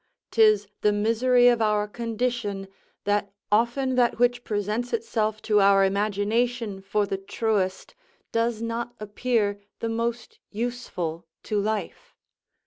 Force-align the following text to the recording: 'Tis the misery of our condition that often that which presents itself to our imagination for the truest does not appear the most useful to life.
'Tis 0.31 0.67
the 0.81 0.91
misery 0.91 1.47
of 1.47 1.61
our 1.61 1.87
condition 1.87 2.67
that 3.03 3.31
often 3.51 3.93
that 3.93 4.17
which 4.17 4.43
presents 4.43 4.93
itself 4.93 5.43
to 5.43 5.59
our 5.61 5.85
imagination 5.85 6.81
for 6.81 7.05
the 7.05 7.19
truest 7.19 7.93
does 8.31 8.63
not 8.63 8.95
appear 8.99 9.61
the 9.79 9.87
most 9.89 10.39
useful 10.49 11.27
to 11.43 11.61
life. 11.61 12.15